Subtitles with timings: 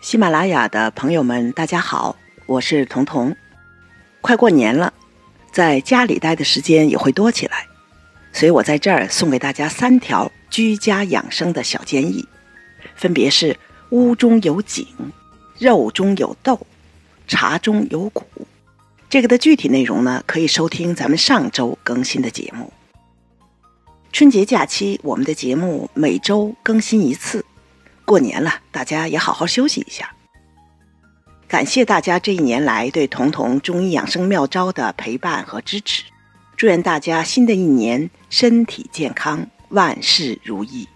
[0.00, 2.14] 喜马拉雅的朋友们，大家好，
[2.46, 3.34] 我是彤彤。
[4.20, 4.94] 快过年了，
[5.50, 7.66] 在家里待的时间也会多起来，
[8.32, 12.24] 所以我在这儿送给大家三条居家养生的小建议，
[12.94, 13.58] 分别是：
[13.90, 14.86] 屋中有景，
[15.58, 16.64] 肉中有豆，
[17.26, 18.24] 茶中有骨。
[19.10, 22.72] 这个的具体内容呢，可以收听咱们上周更新的节目。
[24.12, 27.44] 春节假期，我们的节目每周更新一次。
[28.08, 30.10] 过年了，大家也好好休息一下。
[31.46, 36.04] 感谢大家这一年来对彤彤中医养生妙招的陪伴和支持，
[36.56, 40.88] 祝愿大家新的一年身体健康，万事如意。